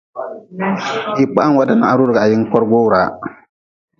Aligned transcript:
Hii 1.15 1.25
kpaha-n 1.31 1.57
wade 1.57 1.73
na 1.75 1.85
ha 1.89 1.97
roodigi 1.97 2.19
ha 2.21 2.31
yin 2.31 2.49
korgu 2.51 2.75
wuraa. 2.83 3.09